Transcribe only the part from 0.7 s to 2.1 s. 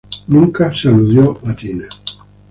es aludida.